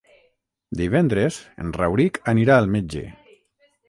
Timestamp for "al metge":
2.63-3.05